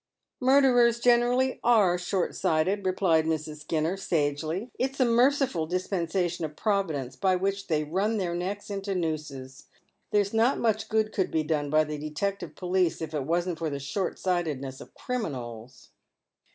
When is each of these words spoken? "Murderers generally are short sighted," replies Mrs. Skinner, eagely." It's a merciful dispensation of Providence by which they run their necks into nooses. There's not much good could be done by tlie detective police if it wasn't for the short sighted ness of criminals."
"Murderers 0.49 0.99
generally 0.99 1.59
are 1.63 1.95
short 1.95 2.35
sighted," 2.35 2.87
replies 2.87 3.23
Mrs. 3.25 3.57
Skinner, 3.57 3.95
eagely." 3.97 4.71
It's 4.79 4.99
a 4.99 5.05
merciful 5.05 5.67
dispensation 5.67 6.43
of 6.43 6.55
Providence 6.55 7.15
by 7.15 7.35
which 7.35 7.67
they 7.67 7.83
run 7.83 8.17
their 8.17 8.33
necks 8.33 8.71
into 8.71 8.95
nooses. 8.95 9.67
There's 10.09 10.33
not 10.33 10.57
much 10.57 10.89
good 10.89 11.13
could 11.13 11.29
be 11.29 11.43
done 11.43 11.69
by 11.69 11.85
tlie 11.85 11.99
detective 11.99 12.55
police 12.55 12.99
if 12.99 13.13
it 13.13 13.25
wasn't 13.25 13.59
for 13.59 13.69
the 13.69 13.77
short 13.77 14.17
sighted 14.17 14.59
ness 14.59 14.81
of 14.81 14.95
criminals." 14.95 15.89